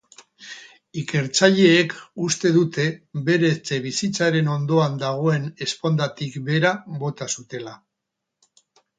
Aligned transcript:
Ikertzaileek 0.99 1.91
uste 2.27 2.51
dute 2.55 2.85
bere 3.27 3.51
etxebizitzaren 3.55 4.49
ondoan 4.53 4.95
dagoen 5.03 5.45
ezpondatik 5.67 6.39
behera 6.49 6.73
bota 7.05 7.29
zutela. 7.37 7.75